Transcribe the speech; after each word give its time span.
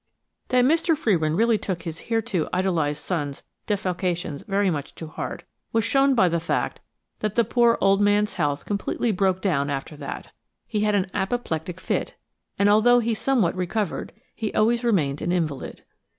That 0.47 0.65
Mr. 0.65 0.97
Frewin 0.97 1.35
really 1.35 1.59
took 1.59 1.83
his 1.83 2.07
hereto 2.09 2.49
idolised 2.51 3.03
son's 3.03 3.43
defalcations 3.67 4.43
very 4.47 4.71
much 4.71 4.95
to 4.95 5.05
heart 5.05 5.43
was 5.73 5.83
shown 5.83 6.15
by 6.15 6.27
the 6.27 6.39
fact 6.39 6.79
that 7.19 7.35
the 7.35 7.43
poor 7.43 7.77
old 7.79 8.01
man's 8.01 8.33
health 8.33 8.65
completely 8.65 9.11
broke 9.11 9.43
down 9.43 9.69
after 9.69 9.95
that. 9.97 10.31
He 10.65 10.79
had 10.79 10.95
an 10.95 11.11
apoplectic 11.13 11.79
fit, 11.79 12.17
and, 12.57 12.67
although 12.67 12.97
he 12.97 13.13
somewhat 13.13 13.53
recovered, 13.55 14.11
he 14.33 14.51
always 14.55 14.83
remained 14.83 15.21
an 15.21 15.31
invalid. 15.31 15.83